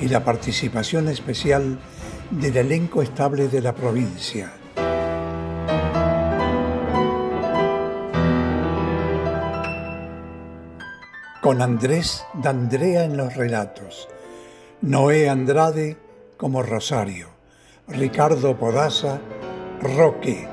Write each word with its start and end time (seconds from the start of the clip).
y 0.00 0.08
la 0.08 0.24
participación 0.24 1.08
especial 1.08 1.78
del 2.30 2.56
elenco 2.56 3.02
estable 3.02 3.48
de 3.48 3.60
la 3.60 3.74
provincia. 3.74 4.52
Con 11.40 11.62
Andrés 11.62 12.24
D'Andrea 12.34 13.04
en 13.04 13.16
los 13.16 13.34
relatos, 13.34 14.08
Noé 14.82 15.28
Andrade 15.28 15.96
como 16.36 16.62
Rosario, 16.62 17.28
Ricardo 17.88 18.56
Podaza, 18.56 19.20
Roque, 19.80 20.46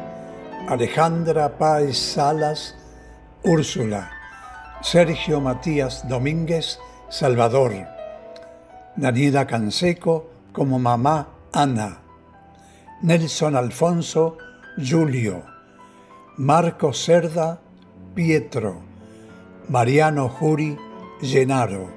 Alejandra 0.68 1.58
Páez 1.58 1.98
Salas, 1.98 2.76
Úrsula, 3.44 4.12
Sergio 4.82 5.40
Matías 5.40 6.08
Domínguez, 6.08 6.80
Salvador, 7.10 7.97
Daniela 8.98 9.46
Canseco 9.46 10.28
como 10.52 10.80
mamá 10.80 11.30
Ana, 11.54 12.00
Nelson 13.04 13.56
Alfonso, 13.56 14.38
Julio, 14.78 15.44
Marco 16.38 16.94
Cerda, 16.94 17.62
Pietro, 18.16 18.82
Mariano 19.70 20.30
Juri, 20.30 20.76
Genaro, 21.22 21.92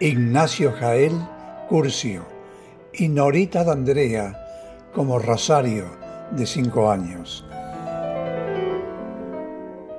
Ignacio 0.00 0.72
Jael, 0.78 1.12
Curcio 1.68 2.24
y 2.92 3.08
Norita 3.08 3.64
D'Andrea 3.64 4.38
como 4.94 5.18
Rosario, 5.18 5.86
de 6.30 6.46
5 6.46 6.90
años. 6.90 7.44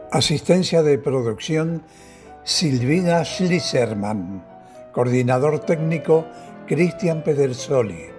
Asistencia 0.10 0.84
de 0.84 0.98
producción 0.98 1.84
Silvina 2.44 3.26
Schlisserman. 3.26 4.53
Coordinador 4.94 5.59
técnico 5.59 6.25
Cristian 6.67 7.23
Pedersoli. 7.23 8.11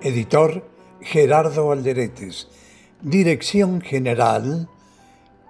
Editor 0.00 0.64
Gerardo 1.00 1.72
Alderetes. 1.72 2.46
Dirección 3.02 3.80
general 3.80 4.68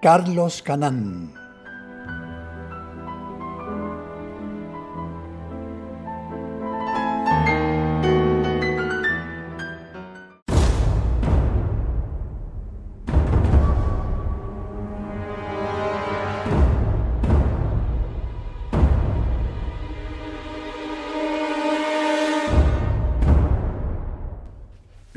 Carlos 0.01 0.63
Canán. 0.63 1.44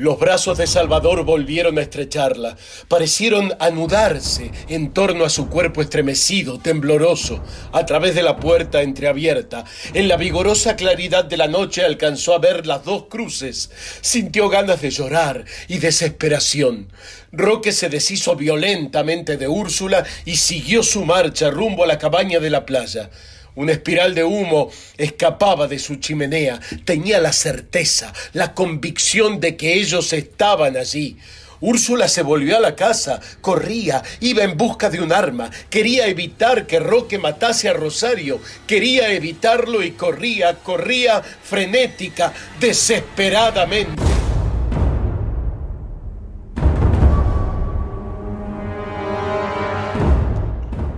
Los 0.08 0.18
brazos 0.18 0.56
de 0.56 0.66
Salvador 0.66 1.22
volvieron 1.22 1.76
a 1.76 1.82
estrecharla, 1.82 2.56
parecieron 2.88 3.52
anudarse 3.60 4.50
en 4.66 4.94
torno 4.94 5.26
a 5.26 5.28
su 5.28 5.50
cuerpo 5.50 5.82
estremecido, 5.82 6.58
tembloroso. 6.58 7.44
A 7.72 7.84
través 7.84 8.14
de 8.14 8.22
la 8.22 8.38
puerta 8.38 8.80
entreabierta, 8.80 9.66
en 9.92 10.08
la 10.08 10.16
vigorosa 10.16 10.76
claridad 10.76 11.26
de 11.26 11.36
la 11.36 11.46
noche 11.46 11.84
alcanzó 11.84 12.32
a 12.32 12.38
ver 12.38 12.66
las 12.66 12.86
dos 12.86 13.04
cruces. 13.10 13.70
Sintió 14.00 14.48
ganas 14.48 14.80
de 14.80 14.88
llorar 14.88 15.44
y 15.68 15.76
desesperación. 15.76 16.90
Roque 17.30 17.72
se 17.72 17.90
deshizo 17.90 18.34
violentamente 18.34 19.36
de 19.36 19.46
Úrsula 19.46 20.06
y 20.24 20.36
siguió 20.36 20.82
su 20.82 21.04
marcha 21.04 21.50
rumbo 21.50 21.84
a 21.84 21.86
la 21.86 21.98
cabaña 21.98 22.40
de 22.40 22.48
la 22.48 22.64
playa. 22.64 23.10
Una 23.58 23.72
espiral 23.72 24.14
de 24.14 24.22
humo 24.22 24.70
escapaba 24.96 25.66
de 25.66 25.80
su 25.80 25.96
chimenea. 25.96 26.60
Tenía 26.84 27.18
la 27.18 27.32
certeza, 27.32 28.12
la 28.32 28.54
convicción 28.54 29.40
de 29.40 29.56
que 29.56 29.74
ellos 29.74 30.12
estaban 30.12 30.76
allí. 30.76 31.16
Úrsula 31.60 32.06
se 32.06 32.22
volvió 32.22 32.56
a 32.56 32.60
la 32.60 32.76
casa, 32.76 33.20
corría, 33.40 34.04
iba 34.20 34.44
en 34.44 34.56
busca 34.56 34.90
de 34.90 35.00
un 35.00 35.10
arma, 35.10 35.50
quería 35.70 36.06
evitar 36.06 36.68
que 36.68 36.78
Roque 36.78 37.18
matase 37.18 37.68
a 37.68 37.72
Rosario, 37.72 38.40
quería 38.64 39.10
evitarlo 39.10 39.82
y 39.82 39.90
corría, 39.90 40.54
corría 40.54 41.20
frenética, 41.20 42.32
desesperadamente. 42.60 44.00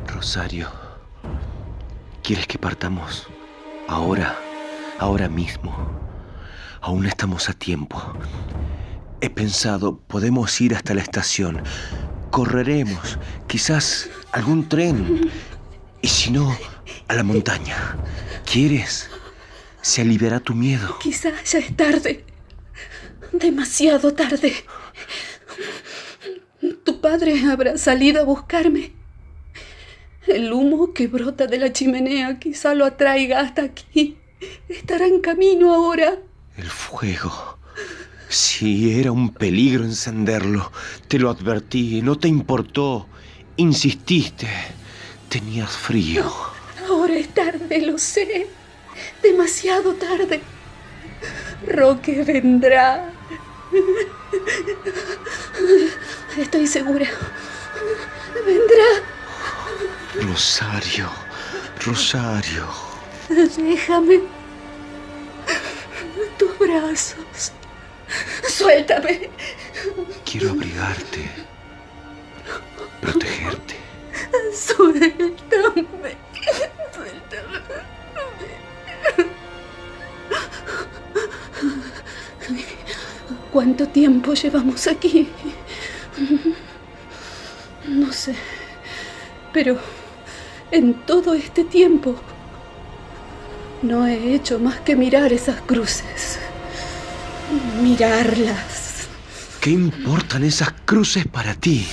Rosario, 0.08 0.89
¿quieres 2.22 2.46
que 2.46 2.58
partamos? 2.58 3.28
Ahora, 3.88 4.38
ahora 4.98 5.28
mismo. 5.28 5.74
Aún 6.80 7.06
estamos 7.06 7.48
a 7.48 7.52
tiempo. 7.52 8.00
He 9.20 9.28
pensado, 9.28 9.98
podemos 9.98 10.60
ir 10.60 10.74
hasta 10.74 10.94
la 10.94 11.02
estación. 11.02 11.62
Correremos, 12.30 13.18
quizás 13.46 14.08
algún 14.32 14.68
tren. 14.68 15.30
Y 16.00 16.08
si 16.08 16.30
no, 16.30 16.56
a 17.08 17.14
la 17.14 17.22
montaña. 17.22 17.96
¿Quieres? 18.50 19.10
Se 19.82 20.02
aliviará 20.02 20.40
tu 20.40 20.54
miedo. 20.54 20.98
Quizá 21.00 21.30
ya 21.44 21.58
es 21.58 21.76
tarde. 21.76 22.24
Demasiado 23.32 24.14
tarde. 24.14 24.54
Tu 26.84 27.00
padre 27.00 27.42
habrá 27.50 27.76
salido 27.78 28.22
a 28.22 28.24
buscarme. 28.24 28.99
El 30.26 30.52
humo 30.52 30.92
que 30.92 31.06
brota 31.08 31.46
de 31.46 31.58
la 31.58 31.72
chimenea 31.72 32.38
quizá 32.38 32.74
lo 32.74 32.84
atraiga 32.84 33.40
hasta 33.40 33.62
aquí. 33.62 34.18
Estará 34.68 35.06
en 35.06 35.20
camino 35.20 35.74
ahora. 35.74 36.18
El 36.56 36.68
fuego. 36.68 37.58
Si 38.28 38.98
era 38.98 39.12
un 39.12 39.32
peligro 39.32 39.84
encenderlo, 39.84 40.70
te 41.08 41.18
lo 41.18 41.30
advertí, 41.30 42.00
no 42.02 42.16
te 42.16 42.28
importó. 42.28 43.08
Insististe. 43.56 44.48
Tenías 45.28 45.76
frío. 45.76 46.30
Ahora 46.88 47.14
es 47.14 47.28
tarde, 47.28 47.80
lo 47.82 47.98
sé. 47.98 48.46
Demasiado 49.22 49.94
tarde. 49.94 50.40
Roque 51.66 52.22
vendrá. 52.24 53.12
Estoy 56.38 56.66
segura. 56.66 57.08
Vendrá. 58.46 59.19
Rosario, 60.14 61.08
Rosario. 61.84 62.66
Déjame. 63.28 64.20
Tus 66.36 66.58
brazos. 66.58 67.52
Suéltame. 68.48 69.30
Quiero 70.24 70.50
abrigarte, 70.50 71.30
protegerte. 73.00 73.76
Suéltame. 74.52 75.86
Suéltame. 76.92 77.60
¿Cuánto 83.52 83.88
tiempo 83.88 84.34
llevamos 84.34 84.86
aquí? 84.86 85.28
No 87.86 88.12
sé. 88.12 88.34
Pero 89.52 89.78
en 90.70 90.94
todo 90.94 91.34
este 91.34 91.64
tiempo 91.64 92.16
no 93.82 94.06
he 94.06 94.34
hecho 94.34 94.58
más 94.58 94.80
que 94.80 94.94
mirar 94.94 95.32
esas 95.32 95.60
cruces. 95.62 96.38
Mirarlas. 97.82 99.08
¿Qué 99.60 99.70
importan 99.70 100.44
esas 100.44 100.72
cruces 100.84 101.26
para 101.26 101.54
ti? 101.54 101.86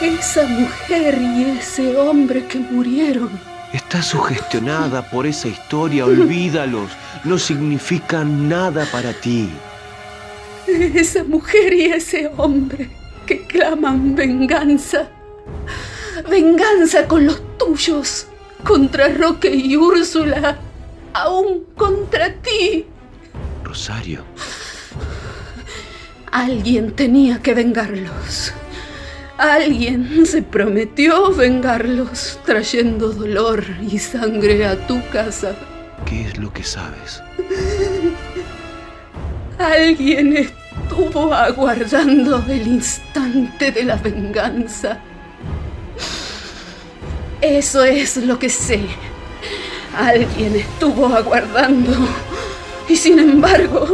Esa 0.00 0.46
mujer 0.46 1.18
y 1.20 1.58
ese 1.58 1.96
hombre 1.96 2.44
que 2.46 2.58
murieron. 2.58 3.30
Estás 3.72 4.06
sugestionada 4.06 5.08
por 5.10 5.26
esa 5.26 5.46
historia, 5.48 6.06
olvídalos. 6.06 6.90
No 7.24 7.38
significan 7.38 8.48
nada 8.48 8.86
para 8.86 9.12
ti. 9.12 9.48
Esa 10.66 11.22
mujer 11.22 11.72
y 11.72 11.84
ese 11.84 12.30
hombre 12.36 12.90
que 13.26 13.46
claman 13.46 14.16
venganza. 14.16 15.08
Venganza 16.28 17.06
con 17.06 17.26
los 17.26 17.40
tuyos. 17.58 18.26
Contra 18.64 19.08
Roque 19.08 19.54
y 19.54 19.76
Úrsula. 19.76 20.58
Aún 21.12 21.64
contra 21.76 22.32
ti. 22.34 22.86
Rosario. 23.64 24.24
Alguien 26.30 26.92
tenía 26.92 27.40
que 27.40 27.54
vengarlos. 27.54 28.52
Alguien 29.38 30.26
se 30.26 30.42
prometió 30.42 31.32
vengarlos, 31.32 32.38
trayendo 32.44 33.10
dolor 33.10 33.64
y 33.80 33.98
sangre 33.98 34.66
a 34.66 34.86
tu 34.86 35.00
casa. 35.08 35.54
¿Qué 36.04 36.26
es 36.26 36.38
lo 36.38 36.52
que 36.52 36.62
sabes? 36.62 37.22
Alguien 39.58 40.36
estuvo 40.36 41.32
aguardando 41.32 42.44
el 42.48 42.66
instante 42.66 43.72
de 43.72 43.84
la 43.84 43.96
venganza. 43.96 45.00
Eso 47.40 47.82
es 47.84 48.16
lo 48.18 48.38
que 48.38 48.50
sé. 48.50 48.86
Alguien 49.96 50.56
estuvo 50.56 51.06
aguardando. 51.06 51.92
Y 52.88 52.96
sin 52.96 53.18
embargo... 53.18 53.86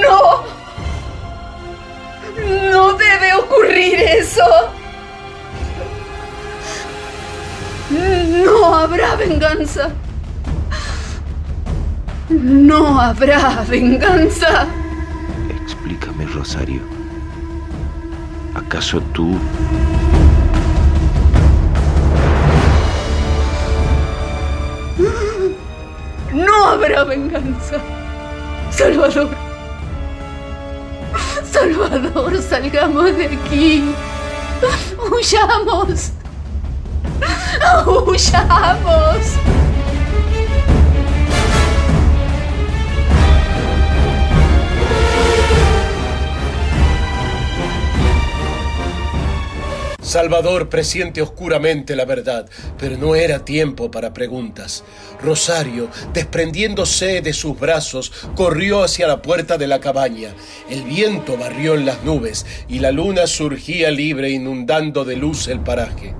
No. 0.00 0.44
No 2.70 2.92
debe 2.94 3.34
ocurrir 3.34 4.00
eso. 4.00 4.42
No 7.90 8.74
habrá 8.74 9.16
venganza. 9.16 9.90
No 12.28 13.00
habrá 13.00 13.64
venganza. 13.68 14.66
¿Acaso 18.54 19.00
tú... 19.12 19.36
No 26.32 26.64
habrá 26.66 27.02
venganza. 27.04 27.78
Salvador. 28.70 29.28
Salvador, 31.50 32.40
salgamos 32.40 33.16
de 33.16 33.26
aquí. 33.26 33.94
Huyamos. 35.10 36.12
¡Huyamos! 37.86 39.65
Salvador 50.06 50.68
presiente 50.68 51.20
oscuramente 51.20 51.96
la 51.96 52.04
verdad, 52.04 52.48
pero 52.78 52.96
no 52.96 53.16
era 53.16 53.44
tiempo 53.44 53.90
para 53.90 54.14
preguntas. 54.14 54.84
Rosario, 55.20 55.90
desprendiéndose 56.12 57.22
de 57.22 57.32
sus 57.32 57.58
brazos, 57.58 58.12
corrió 58.36 58.84
hacia 58.84 59.08
la 59.08 59.20
puerta 59.20 59.58
de 59.58 59.66
la 59.66 59.80
cabaña. 59.80 60.32
El 60.70 60.84
viento 60.84 61.36
barrió 61.36 61.74
en 61.74 61.86
las 61.86 62.04
nubes 62.04 62.46
y 62.68 62.78
la 62.78 62.92
luna 62.92 63.26
surgía 63.26 63.90
libre 63.90 64.30
inundando 64.30 65.04
de 65.04 65.16
luz 65.16 65.48
el 65.48 65.58
paraje. 65.58 66.14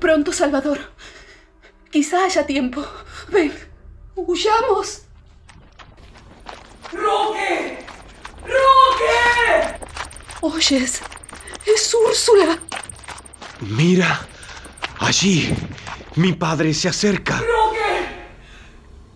Pronto, 0.00 0.32
Salvador. 0.32 0.78
Quizá 1.92 2.24
haya 2.24 2.44
tiempo. 2.44 2.84
Ven, 3.28 3.52
huyamos. 4.16 5.03
¡Roque! 6.94 7.78
¡Roque! 8.42 9.78
Oyes, 10.40 11.00
es 11.66 11.94
Úrsula. 11.94 12.58
Mira, 13.60 14.26
allí, 14.98 15.54
mi 16.16 16.32
padre 16.32 16.72
se 16.74 16.88
acerca. 16.88 17.38
¡Roque! 17.38 18.06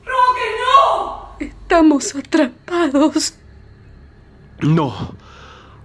¡Roque, 0.05 0.47
no! 0.61 1.37
Estamos 1.39 2.15
atrapados. 2.15 3.35
No, 4.61 5.15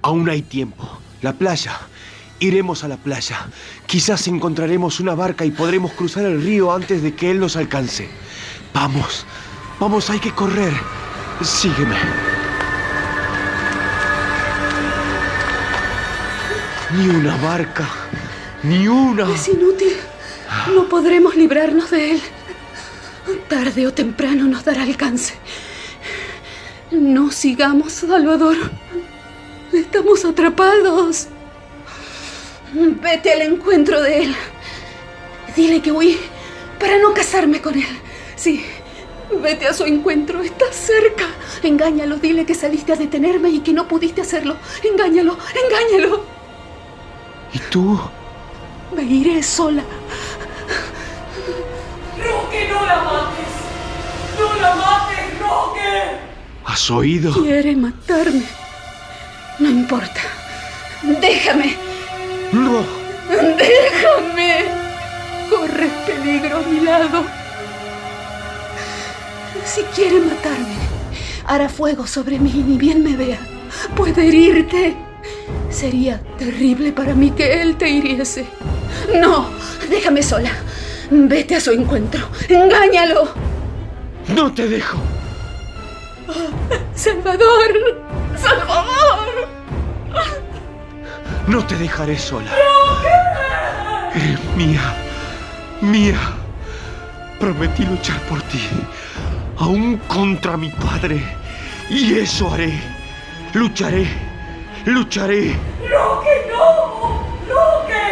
aún 0.02 0.30
hay 0.30 0.42
tiempo. 0.42 1.00
La 1.22 1.34
playa. 1.34 1.80
Iremos 2.40 2.84
a 2.84 2.88
la 2.88 2.98
playa. 2.98 3.48
Quizás 3.86 4.28
encontraremos 4.28 5.00
una 5.00 5.16
barca 5.16 5.46
y 5.46 5.52
podremos 5.52 5.94
cruzar 5.94 6.26
el 6.26 6.42
río 6.42 6.74
antes 6.74 7.02
de 7.04 7.16
que 7.16 7.32
él 7.32 7.40
nos 7.40 7.56
alcance. 7.56 8.10
Vamos, 8.74 9.26
vamos, 9.80 10.10
hay 10.10 10.20
que 10.20 10.32
correr. 10.32 10.74
Sígueme. 11.44 11.98
Ni 16.96 17.08
una 17.10 17.36
barca, 17.38 17.86
ni 18.64 18.88
una. 18.88 19.30
Es 19.34 19.50
inútil. 19.50 19.94
No 20.74 20.88
podremos 20.88 21.36
librarnos 21.36 21.92
de 21.92 22.12
él. 22.12 22.22
Tarde 23.50 23.88
o 23.88 23.94
temprano 23.94 24.46
nos 24.46 24.64
dará 24.64 24.84
alcance. 24.84 25.34
No 26.92 27.30
sigamos, 27.32 27.92
Salvador. 27.92 28.56
Estamos 29.74 30.24
atrapados. 30.24 31.28
Vete 32.74 33.34
al 33.34 33.42
encuentro 33.42 34.02
de 34.02 34.24
él. 34.24 34.36
Dile 35.58 35.82
que 35.82 35.92
huí 35.92 36.18
para 36.80 37.00
no 37.00 37.14
casarme 37.14 37.62
con 37.62 37.76
él. 37.76 38.00
Sí, 38.36 38.66
vete 39.42 39.68
a 39.68 39.74
su 39.74 39.86
encuentro. 39.86 40.42
Está 40.42 40.72
cerca. 40.72 41.26
Engáñalo, 41.62 42.18
dile 42.18 42.46
que 42.46 42.56
saliste 42.56 42.94
a 42.94 42.96
detenerme 42.96 43.50
y 43.50 43.60
que 43.60 43.74
no 43.74 43.88
pudiste 43.88 44.22
hacerlo. 44.22 44.58
Engáñalo, 44.84 45.38
engáñalo. 45.66 46.24
¿Y 47.54 47.60
tú? 47.60 48.00
Me 48.96 49.04
iré 49.04 49.42
sola. 49.44 49.84
¡Roque, 52.18 52.70
no 52.70 52.86
la 52.86 53.02
mates! 53.04 53.54
¡No 54.40 54.62
la 54.62 54.76
mates, 54.76 55.40
Roque! 55.40 56.18
¿Has 56.66 56.92
oído? 56.92 57.34
Quiere 57.34 57.76
matarme. 57.76 58.44
No 59.60 59.70
importa. 59.70 60.22
Déjame. 61.04 61.76
No. 62.52 62.84
Déjame. 63.30 64.66
Corres 65.50 65.92
peligro 66.06 66.58
a 66.58 66.62
mi 66.62 66.80
lado. 66.80 67.43
Si 69.66 69.82
quiere 69.96 70.20
matarme, 70.20 70.76
hará 71.46 71.70
fuego 71.70 72.06
sobre 72.06 72.38
mí 72.40 72.52
y 72.54 72.64
ni 72.64 72.78
bien 72.78 73.04
me 73.04 73.16
vea. 73.16 73.40
Puede 73.96 74.28
herirte. 74.28 74.96
Sería 75.70 76.22
terrible 76.38 76.92
para 76.92 77.14
mí 77.14 77.32
que 77.32 77.62
él 77.62 77.78
te 77.78 77.90
hiriese. 77.90 78.46
No, 79.16 79.50
déjame 79.90 80.22
sola. 80.22 80.52
Vete 81.10 81.56
a 81.56 81.62
su 81.62 81.72
encuentro. 81.72 82.28
Engáñalo. 82.50 83.30
No 84.28 84.54
te 84.54 84.68
dejo. 84.68 84.98
Salvador. 86.96 88.04
Salvador. 88.38 89.48
No 91.48 91.66
te 91.66 91.76
dejaré 91.76 92.18
sola. 92.18 92.52
Eres 94.16 94.40
mía. 94.56 94.82
Mía. 95.82 96.20
Prometí 97.40 97.86
luchar 97.86 98.20
por 98.22 98.42
ti. 98.44 98.62
Aún 99.60 99.98
contra 100.08 100.58
mi 100.58 100.70
padre. 100.70 101.24
Y 101.90 102.16
eso 102.20 102.52
haré. 102.52 102.74
Lucharé. 103.54 104.08
Lucharé. 104.86 105.56
¡Roque, 105.90 106.48
no! 106.52 107.24
¡Roque! 107.48 108.06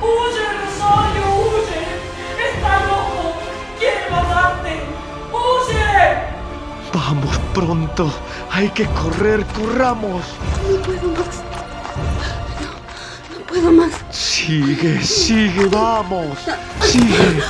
¡Huye, 0.00 0.46
Rosario, 0.60 1.26
huye! 1.40 1.82
¡Está 2.54 2.80
loco! 2.86 3.38
¡Quiere 3.78 4.10
matarte! 4.10 4.80
¡Huye! 5.32 5.86
Vamos 6.92 7.38
pronto. 7.54 8.12
Hay 8.50 8.68
que 8.70 8.86
correr. 8.86 9.44
Corramos. 9.46 10.22
No 10.70 10.82
puedo 10.82 11.08
más. 11.12 11.42
No, 12.60 13.38
no 13.38 13.46
puedo 13.46 13.72
más. 13.72 13.92
Sigue, 14.10 15.02
sigue. 15.02 15.66
Vamos. 15.66 16.38
Sigue. 16.82 17.42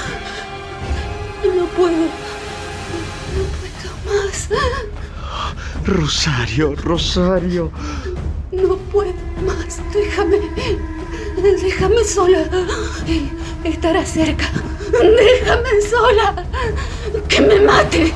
No 1.57 1.65
puedo. 1.77 2.26
Más. 4.51 5.87
Rosario, 5.87 6.75
Rosario. 6.77 7.71
No 8.53 8.77
puedo 8.77 9.13
más. 9.45 9.81
Déjame. 9.93 10.41
Déjame 11.37 12.05
sola. 12.05 12.43
Él 13.07 13.31
estará 13.65 14.05
cerca. 14.05 14.51
Déjame 14.91 15.81
sola. 15.89 16.45
Que 17.29 17.41
me 17.41 17.61
mate. 17.61 18.13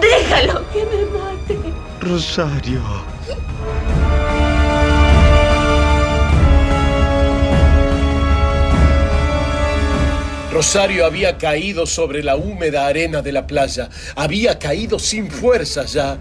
Déjalo 0.00 0.64
que 0.72 0.84
me 0.84 1.04
mate. 1.18 1.58
Rosario. 2.00 3.07
Rosario 10.58 11.06
había 11.06 11.38
caído 11.38 11.86
sobre 11.86 12.24
la 12.24 12.34
húmeda 12.34 12.88
arena 12.88 13.22
de 13.22 13.30
la 13.30 13.46
playa, 13.46 13.90
había 14.16 14.58
caído 14.58 14.98
sin 14.98 15.30
fuerzas 15.30 15.92
ya. 15.92 16.18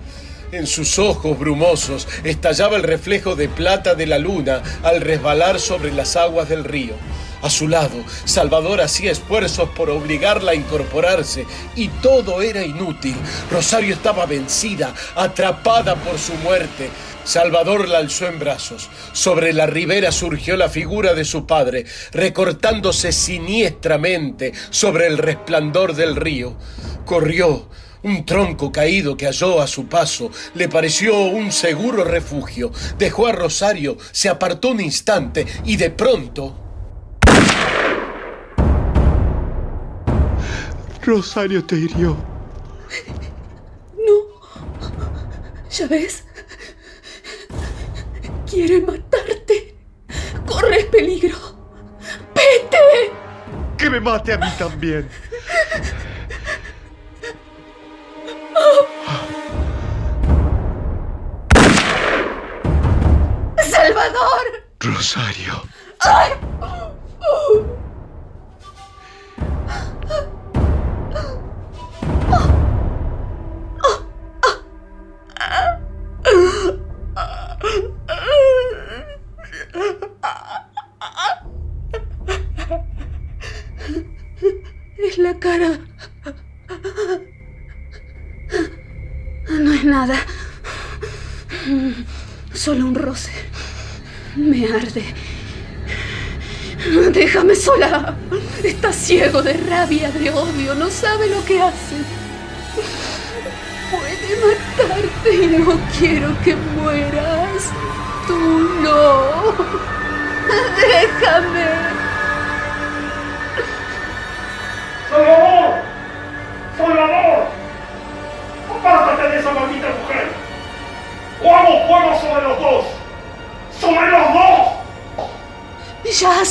En 0.51 0.67
sus 0.67 0.99
ojos 0.99 1.39
brumosos 1.39 2.07
estallaba 2.23 2.77
el 2.77 2.83
reflejo 2.83 3.35
de 3.35 3.49
plata 3.49 3.95
de 3.95 4.05
la 4.05 4.19
luna 4.19 4.61
al 4.83 5.01
resbalar 5.01 5.59
sobre 5.59 5.91
las 5.91 6.15
aguas 6.15 6.49
del 6.49 6.65
río. 6.65 6.93
A 7.41 7.49
su 7.49 7.67
lado, 7.67 7.97
Salvador 8.25 8.79
hacía 8.79 9.11
esfuerzos 9.11 9.69
por 9.69 9.89
obligarla 9.89 10.51
a 10.51 10.55
incorporarse 10.55 11.47
y 11.75 11.87
todo 11.87 12.43
era 12.43 12.63
inútil. 12.63 13.15
Rosario 13.49 13.95
estaba 13.95 14.27
vencida, 14.27 14.93
atrapada 15.15 15.95
por 15.95 16.19
su 16.19 16.35
muerte. 16.35 16.91
Salvador 17.27 17.89
la 17.89 17.97
alzó 17.97 18.25
en 18.27 18.39
brazos. 18.39 18.89
Sobre 19.11 19.51
la 19.51 19.65
ribera 19.65 20.13
surgió 20.13 20.55
la 20.55 20.69
figura 20.69 21.13
de 21.13 21.25
su 21.25 21.45
padre, 21.45 21.85
recortándose 22.13 23.11
siniestramente 23.11 24.53
sobre 24.69 25.07
el 25.07 25.17
resplandor 25.17 25.93
del 25.93 26.15
río. 26.15 26.55
Corrió, 27.05 27.67
un 28.03 28.25
tronco 28.25 28.71
caído 28.71 29.17
que 29.17 29.25
halló 29.25 29.61
a 29.61 29.67
su 29.67 29.87
paso 29.87 30.31
le 30.53 30.69
pareció 30.69 31.19
un 31.19 31.51
seguro 31.51 32.05
refugio. 32.05 32.71
Dejó 32.97 33.27
a 33.27 33.33
Rosario, 33.33 33.97
se 34.13 34.29
apartó 34.29 34.69
un 34.69 34.79
instante 34.79 35.45
y 35.65 35.75
de 35.75 35.89
pronto... 35.89 36.63
Rosario 41.01 41.65
te 41.65 41.75
hirió. 41.75 42.15
No. 43.97 44.13
¿Ya 45.69 45.87
ves? 45.87 46.23
Quiere 48.57 48.81
matarte. 48.81 49.75
Corres 50.47 50.85
peligro. 50.85 51.37
¡Vete! 52.33 53.11
Que 53.77 53.87
me 53.87 53.99
mate 53.99 54.33
a 54.33 54.37
mí 54.39 54.47
también. 54.57 55.07
¡Salvador! 63.59 64.65
Rosario. 64.79 65.61
¡Ay! 65.99 66.46
Cara. 85.39 85.79
No 89.49 89.73
es 89.73 89.83
nada. 89.83 90.15
Solo 92.53 92.85
un 92.85 92.95
roce. 92.95 93.31
Me 94.35 94.65
arde. 94.65 95.03
Déjame 97.11 97.55
sola. 97.55 98.15
Está 98.63 98.93
ciego 98.93 99.41
de 99.41 99.53
rabia, 99.53 100.11
de 100.11 100.29
odio. 100.29 100.75
No 100.75 100.89
sabe 100.89 101.27
lo 101.29 101.43
que 101.45 101.61
hace. 101.61 101.95
Puede 103.91 104.29
matarte 104.45 105.35
y 105.35 105.47
no 105.47 105.79
quiero 105.97 106.35
que 106.43 106.55
mueras. 106.55 107.71
Tú 108.27 108.37
no. 108.81 109.53
Déjame. 110.77 111.76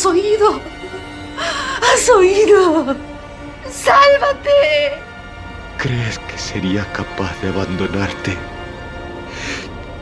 Has 0.06 0.12
oído. 0.12 0.60
Has 1.82 2.08
oído. 2.10 2.96
¡Sálvate! 3.68 4.94
¿Crees 5.78 6.18
que 6.18 6.38
sería 6.38 6.84
capaz 6.92 7.34
de 7.42 7.48
abandonarte? 7.48 8.36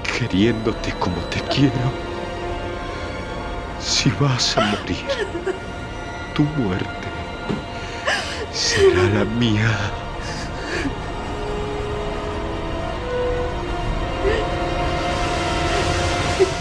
Queriéndote 0.03 0.93
como 0.99 1.17
te 1.29 1.41
quiero. 1.43 1.91
Si 3.81 4.11
vas 4.21 4.57
a 4.57 4.63
morir, 4.63 5.07
tu 6.35 6.43
muerte 6.43 7.09
será 8.53 9.03
la 9.15 9.25
mía. 9.25 9.71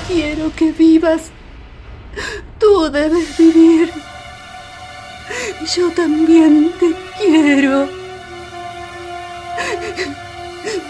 Quiero 0.07 0.51
que 0.55 0.71
vivas. 0.71 1.31
Tú 2.73 2.89
debes 2.89 3.37
vivir. 3.37 3.93
Yo 5.75 5.91
también 5.91 6.73
te 6.79 6.91
quiero. 7.19 7.87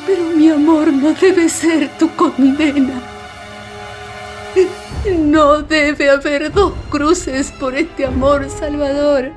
Pero 0.07 0.23
mi 0.33 0.49
amor 0.49 0.93
no 0.93 1.13
debe 1.13 1.49
ser 1.49 1.89
tu 1.99 2.09
condena. 2.15 3.01
No 5.09 5.61
debe 5.61 6.09
haber 6.09 6.53
dos 6.53 6.71
cruces 6.89 7.51
por 7.51 7.75
este 7.75 8.05
amor, 8.05 8.49
Salvador. 8.49 9.33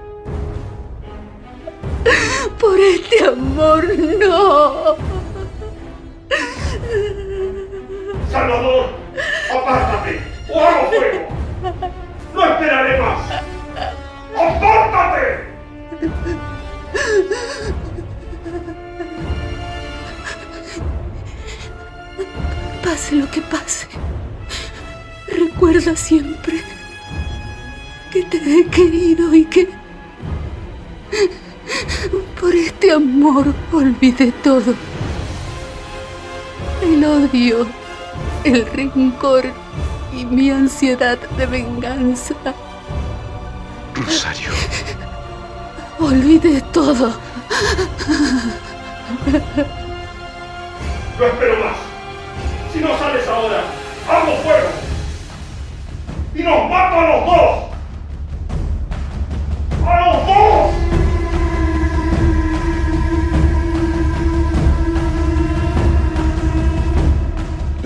Por 2.60 2.78
este 2.78 3.24
amor, 3.24 3.92
no. 3.98 4.94
¡Salvador! 8.30 8.90
¡Apártate! 9.52 10.20
¡O 10.48 10.60
hago 10.60 10.88
fuego! 10.90 11.35
¡No 12.36 12.44
esperaré 12.44 13.00
más! 13.00 13.18
¡Apártate! 14.36 15.46
Pase 22.84 23.14
lo 23.14 23.30
que 23.30 23.40
pase, 23.40 23.86
recuerda 25.28 25.96
siempre 25.96 26.60
que 28.12 28.22
te 28.24 28.36
he 28.36 28.66
querido 28.66 29.34
y 29.34 29.46
que 29.46 29.70
por 32.38 32.54
este 32.54 32.92
amor 32.92 33.46
olvidé 33.72 34.30
todo. 34.44 34.74
El 36.82 37.02
odio, 37.02 37.66
el 38.44 38.66
rencor 38.66 39.65
y 40.16 40.24
mi 40.24 40.50
ansiedad 40.50 41.18
de 41.36 41.46
venganza. 41.46 42.34
Rosario, 43.94 44.50
Olvidé 46.00 46.60
todo. 46.72 47.12
No 51.18 51.26
espero 51.26 51.56
más. 51.64 51.76
Si 52.72 52.78
no 52.80 52.98
sales 52.98 53.26
ahora, 53.28 53.62
hago 54.10 54.36
fuego. 54.42 54.68
Y 56.34 56.42
nos 56.42 56.70
mato 56.70 57.00
a 57.00 57.08
los 57.08 57.26
dos. 57.26 57.65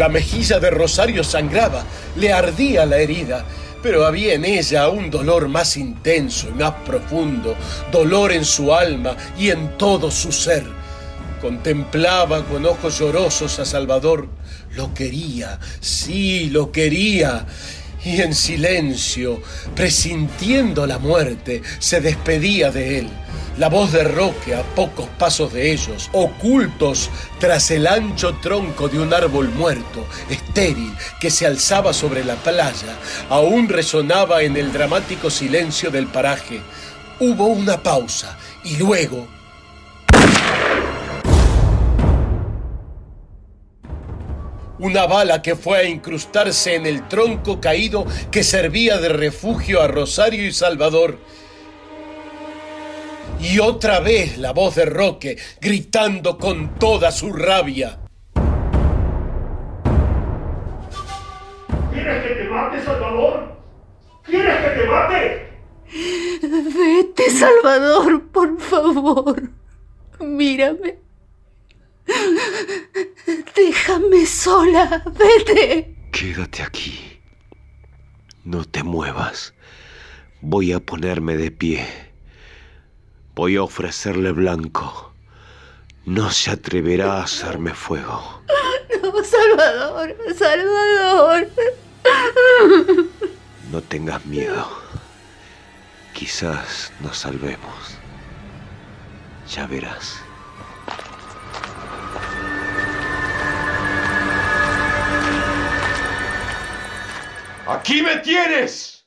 La 0.00 0.08
mejilla 0.08 0.58
de 0.58 0.70
Rosario 0.70 1.22
sangraba, 1.22 1.84
le 2.16 2.32
ardía 2.32 2.86
la 2.86 2.96
herida, 2.96 3.44
pero 3.82 4.06
había 4.06 4.32
en 4.32 4.46
ella 4.46 4.88
un 4.88 5.10
dolor 5.10 5.46
más 5.48 5.76
intenso 5.76 6.48
y 6.48 6.52
más 6.52 6.72
profundo, 6.86 7.54
dolor 7.92 8.32
en 8.32 8.46
su 8.46 8.72
alma 8.72 9.14
y 9.38 9.50
en 9.50 9.76
todo 9.76 10.10
su 10.10 10.32
ser. 10.32 10.64
Contemplaba 11.42 12.46
con 12.46 12.64
ojos 12.64 12.98
llorosos 12.98 13.58
a 13.58 13.66
Salvador, 13.66 14.26
lo 14.74 14.94
quería, 14.94 15.60
sí, 15.80 16.48
lo 16.48 16.72
quería. 16.72 17.44
Y 18.04 18.22
en 18.22 18.34
silencio, 18.34 19.42
presintiendo 19.74 20.86
la 20.86 20.98
muerte, 20.98 21.62
se 21.78 22.00
despedía 22.00 22.70
de 22.70 23.00
él. 23.00 23.10
La 23.58 23.68
voz 23.68 23.92
de 23.92 24.04
Roque 24.04 24.54
a 24.54 24.62
pocos 24.62 25.06
pasos 25.18 25.52
de 25.52 25.72
ellos, 25.72 26.08
ocultos 26.12 27.10
tras 27.38 27.70
el 27.70 27.86
ancho 27.86 28.36
tronco 28.40 28.88
de 28.88 28.98
un 28.98 29.12
árbol 29.12 29.50
muerto, 29.50 30.06
estéril, 30.30 30.94
que 31.20 31.30
se 31.30 31.46
alzaba 31.46 31.92
sobre 31.92 32.24
la 32.24 32.36
playa, 32.36 32.96
aún 33.28 33.68
resonaba 33.68 34.42
en 34.42 34.56
el 34.56 34.72
dramático 34.72 35.28
silencio 35.28 35.90
del 35.90 36.06
paraje. 36.06 36.60
Hubo 37.18 37.48
una 37.48 37.82
pausa 37.82 38.38
y 38.64 38.76
luego 38.76 39.28
una 44.80 45.06
bala 45.06 45.42
que 45.42 45.56
fue 45.56 45.78
a 45.78 45.84
incrustarse 45.84 46.74
en 46.74 46.86
el 46.86 47.06
tronco 47.06 47.60
caído 47.60 48.06
que 48.30 48.42
servía 48.42 48.98
de 48.98 49.10
refugio 49.10 49.82
a 49.82 49.88
Rosario 49.88 50.46
y 50.46 50.52
Salvador. 50.52 51.18
Y 53.40 53.58
otra 53.58 54.00
vez 54.00 54.38
la 54.38 54.52
voz 54.52 54.74
de 54.74 54.86
Roque, 54.86 55.38
gritando 55.60 56.38
con 56.38 56.74
toda 56.78 57.10
su 57.12 57.32
rabia. 57.32 57.98
¿Quieres 61.92 62.26
que 62.26 62.34
te 62.34 62.44
mate, 62.48 62.82
Salvador? 62.82 63.56
¿Quieres 64.24 64.56
que 64.56 64.80
te 64.80 64.86
mate? 64.86 65.50
Vete, 66.42 67.30
Salvador, 67.30 68.28
por 68.30 68.60
favor. 68.60 69.42
Mírame. 70.20 71.09
Déjame 73.54 74.26
sola, 74.26 75.02
vete. 75.18 75.94
Quédate 76.12 76.62
aquí. 76.62 77.18
No 78.44 78.64
te 78.64 78.82
muevas. 78.82 79.54
Voy 80.40 80.72
a 80.72 80.80
ponerme 80.80 81.36
de 81.36 81.50
pie. 81.50 81.86
Voy 83.34 83.56
a 83.56 83.62
ofrecerle 83.62 84.32
blanco. 84.32 85.12
No 86.04 86.30
se 86.30 86.50
atreverá 86.50 87.18
a 87.18 87.24
hacerme 87.24 87.74
fuego. 87.74 88.42
No, 89.02 89.24
Salvador, 89.24 90.16
Salvador. 90.36 91.48
No 93.70 93.80
tengas 93.82 94.24
miedo. 94.26 94.68
Quizás 96.12 96.92
nos 97.00 97.18
salvemos. 97.18 97.96
Ya 99.54 99.66
verás. 99.66 100.20
¡Aquí 107.80 108.02
me 108.02 108.16
tienes! 108.18 109.06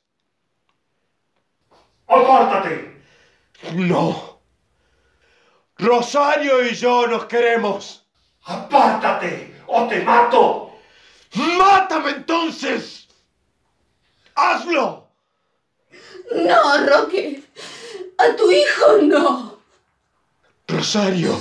¡Apártate! 2.08 3.04
No. 3.74 4.42
Rosario 5.78 6.64
y 6.64 6.74
yo 6.74 7.06
nos 7.06 7.26
queremos. 7.26 8.04
¡Apártate! 8.46 9.62
¡O 9.68 9.88
te 9.88 10.02
mato! 10.02 10.76
¡Mátame 11.36 12.10
entonces! 12.10 13.08
¡Hazlo! 14.34 15.08
No, 16.32 16.88
Roque. 16.88 17.44
A 18.18 18.36
tu 18.36 18.50
hijo 18.50 18.98
no. 19.04 19.60
Rosario. 20.68 21.40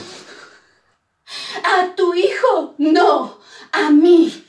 A 1.64 1.94
tu 1.94 2.12
hijo 2.12 2.74
no. 2.76 3.38
A 3.72 3.88
mí. 3.88 4.41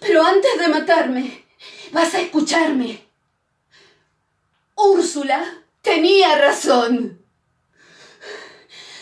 Pero 0.00 0.24
antes 0.24 0.58
de 0.58 0.68
matarme, 0.68 1.44
vas 1.92 2.14
a 2.14 2.20
escucharme. 2.20 3.04
Úrsula 4.74 5.62
tenía 5.82 6.36
razón. 6.36 7.24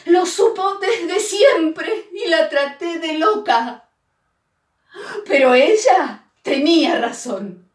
Lo 0.06 0.26
supo 0.26 0.74
desde 0.76 1.18
siempre 1.18 2.08
y 2.12 2.28
la 2.28 2.48
traté 2.48 2.98
de 2.98 3.18
loca. 3.18 3.88
Pero 5.26 5.54
ella 5.54 6.24
tenía 6.42 6.98
razón. 6.98 7.68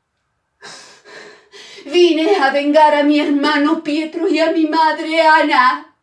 Vine 1.86 2.36
a 2.36 2.52
vengar 2.52 2.94
a 2.94 3.04
mi 3.04 3.20
hermano 3.20 3.84
Pietro 3.84 4.28
y 4.28 4.40
a 4.40 4.52
mi 4.52 4.68
madre 4.68 5.22
Ana. 5.22 5.96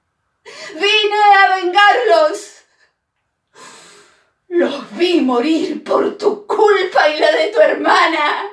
Vine 0.75 1.23
a 1.39 1.57
vengarlos. 1.57 2.57
Los 4.49 4.97
vi 4.97 5.21
morir 5.21 5.85
por 5.85 6.17
tu 6.19 6.46
culpa 6.57 7.09
y 7.09 7.21
la 7.21 7.31
de 7.33 7.49
tu 7.49 7.61
hermana. 7.61 8.45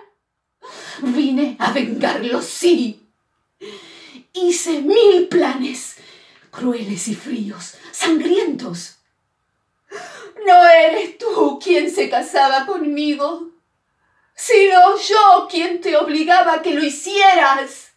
Vine 1.02 1.56
a 1.60 1.72
vengarlos, 1.72 2.46
sí. 2.46 3.08
Hice 4.34 4.82
mil 4.82 5.28
planes, 5.28 5.96
crueles 6.52 7.08
y 7.08 7.16
fríos, 7.16 7.76
sangrientos. 7.92 8.98
No 10.46 10.68
eres 10.68 11.18
tú 11.18 11.60
quien 11.64 11.90
se 11.90 12.10
casaba 12.10 12.66
conmigo, 12.66 13.52
sino 14.36 14.98
yo 14.98 15.48
quien 15.50 15.80
te 15.80 15.96
obligaba 15.96 16.56
a 16.56 16.62
que 16.62 16.74
lo 16.74 16.84
hicieras. 16.84 17.92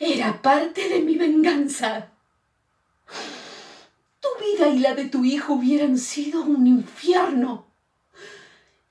Era 0.00 0.40
parte 0.40 0.88
de 0.88 1.00
mi 1.00 1.16
venganza. 1.16 2.10
Tu 4.20 4.28
vida 4.44 4.68
y 4.68 4.78
la 4.78 4.94
de 4.94 5.04
tu 5.04 5.24
hijo 5.24 5.54
hubieran 5.54 5.98
sido 5.98 6.42
un 6.42 6.66
infierno. 6.66 7.69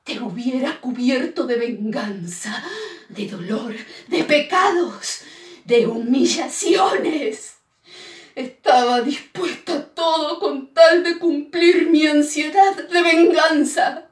Te 0.10 0.20
hubiera 0.20 0.82
cubierto 0.82 1.46
de 1.46 1.56
venganza, 1.56 2.64
de 3.10 3.28
dolor, 3.28 3.76
de 4.08 4.24
pecados, 4.24 5.22
de 5.66 5.86
humillaciones. 5.86 7.58
Estaba 8.34 9.02
dispuesta 9.02 9.74
a 9.74 9.86
todo 9.86 10.40
con 10.40 10.74
tal 10.74 11.04
de 11.04 11.20
cumplir 11.20 11.90
mi 11.90 12.08
ansiedad 12.08 12.76
de 12.76 13.02
venganza. 13.04 14.10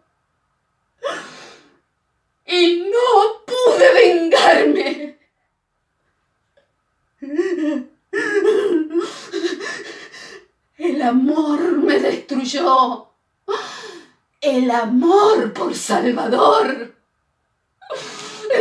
Y 2.45 2.85
no 2.91 3.43
pude 3.47 3.93
vengarme. 3.95 5.17
El 10.77 11.01
amor 11.01 11.59
me 11.71 11.97
destruyó. 11.97 13.06
El 14.47 14.71
amor 14.71 15.51
por 15.51 15.75
Salvador. 15.75 16.95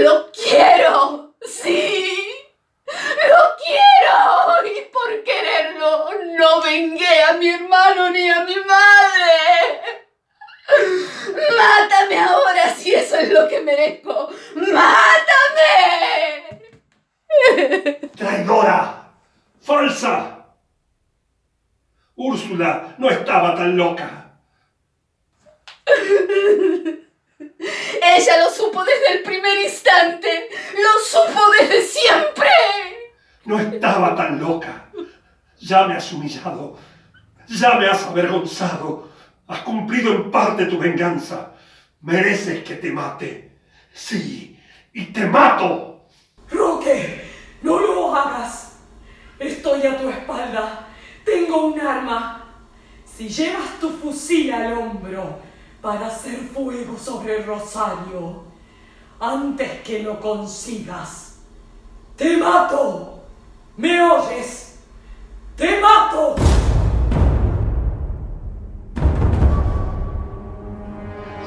Lo 0.01 0.33
quiero, 0.33 1.37
sí. 1.47 2.13
Lo 2.85 3.55
quiero. 3.63 4.67
Y 4.67 4.81
por 4.91 5.23
quererlo 5.23 6.11
no 6.37 6.61
vengué 6.61 7.23
a 7.23 7.35
mi 7.35 7.51
hermano 7.51 8.11
ni 8.11 8.29
a 8.29 8.41
mi 8.41 8.57
madre. 8.57 9.81
Mátame 11.57 12.19
ahora 12.19 12.75
si 12.75 12.93
eso 12.93 13.19
es 13.19 13.31
lo 13.31 13.47
que 13.47 13.61
merezco. 13.61 14.29
Mátame. 14.57 15.71
¡Traidora! 18.17 19.09
¡Falsa! 19.61 20.47
Úrsula 22.17 22.97
no 22.99 23.09
estaba 23.09 23.55
tan 23.55 23.77
loca. 23.77 24.26
Ella 27.39 28.45
lo 28.45 28.51
supo 28.51 28.85
desde 28.85 29.19
el 29.19 29.23
primer 29.23 29.59
instante. 29.61 30.49
Lo 30.75 30.99
supo 31.05 31.41
desde 31.59 31.83
siempre. 31.83 32.49
No 33.45 33.59
estaba 33.59 34.15
tan 34.15 34.41
loca. 34.41 34.91
Ya 35.59 35.87
me 35.87 35.95
has 35.95 36.13
humillado. 36.13 36.79
Ya 37.49 37.75
me 37.75 37.87
has 37.89 38.05
avergonzado. 38.05 39.09
Has 39.47 39.61
cumplido 39.61 40.13
en 40.13 40.31
parte 40.31 40.67
tu 40.67 40.79
venganza. 40.79 41.53
Mereces 42.01 42.65
que 42.65 42.77
te 42.77 42.91
mate. 42.91 43.59
Sí, 43.93 44.61
y 44.93 45.07
te 45.07 45.27
mato. 45.27 46.09
Roque, 46.51 47.25
no 47.63 47.79
lo 47.79 48.15
hagas. 48.15 48.79
Estoy 49.39 49.87
a 49.87 49.97
tu 49.99 50.09
espalda. 50.11 50.89
Tengo 51.25 51.67
un 51.67 51.81
arma. 51.81 52.43
Si 53.05 53.29
llevas 53.29 53.79
tu 53.81 53.91
fusil 53.91 54.53
al 54.53 54.73
hombro 54.75 55.46
para 55.87 56.09
hacer 56.09 56.39
fuego 56.53 56.99
sobre 56.99 57.37
el 57.37 57.47
rosario, 57.47 58.43
antes 59.21 59.83
que 59.83 60.03
lo 60.03 60.19
consigas, 60.19 61.39
te 62.17 62.37
mato. 62.39 63.21
¿Me 63.77 64.03
oyes? 64.03 64.81
¡Te 65.55 65.81
mato! 65.81 66.35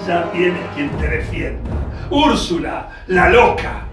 Ya 0.07 0.31
tienes 0.31 0.69
quien 0.73 0.89
te 0.97 1.07
defienda. 1.09 1.71
Úrsula, 2.09 3.03
la 3.07 3.29
loca. 3.29 3.87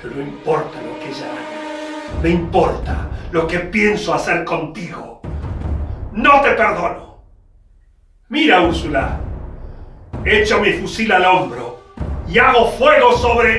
Pero 0.00 0.14
no 0.14 0.22
importa 0.22 0.80
lo 0.82 1.00
que 1.00 1.08
ella 1.08 1.32
haga. 1.32 2.22
Me 2.22 2.30
importa 2.30 3.08
lo 3.32 3.48
que 3.48 3.58
pienso 3.58 4.14
hacer 4.14 4.44
contigo. 4.44 5.20
No 6.12 6.42
te 6.42 6.52
perdono. 6.52 7.24
Mira, 8.28 8.60
Úrsula. 8.60 9.24
Echo 10.24 10.60
mi 10.60 10.72
fusil 10.72 11.12
al 11.12 11.24
hombro 11.24 11.80
y 12.28 12.38
hago 12.38 12.72
fuego 12.72 13.16
sobre... 13.16 13.58